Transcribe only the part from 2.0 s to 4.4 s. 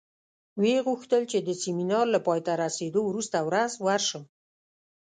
له پای ته رسېدو وروسته ورځ ورشم.